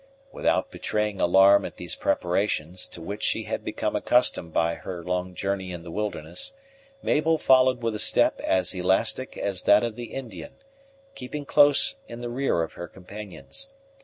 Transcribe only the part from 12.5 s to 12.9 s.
of her